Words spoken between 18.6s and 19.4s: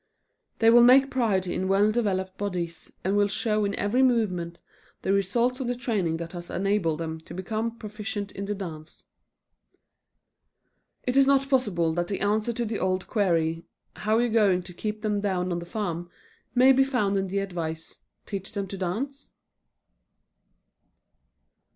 to dance"?